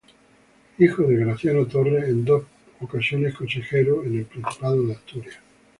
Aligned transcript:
Hijo 0.79 1.03
de 1.03 1.15
Graciano 1.17 1.67
Torre 1.67 2.09
en 2.09 2.25
dos 2.25 2.43
ocasiones 2.79 3.35
consejero 3.35 4.03
en 4.03 4.17
el 4.17 4.25
Principado 4.25 4.81
de 4.87 4.93
Asturias. 4.93 5.37